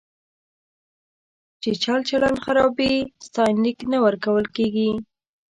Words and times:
چې 1.61 1.69
چلچلن 1.83 2.35
خراب 2.43 2.73
وي، 2.79 2.93
ستاینلیک 3.25 3.79
نه 3.91 3.97
ورکول 4.05 4.45
کېږي. 4.55 4.91